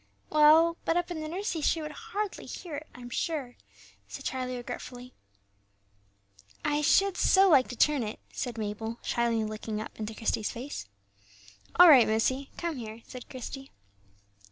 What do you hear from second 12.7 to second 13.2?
here,"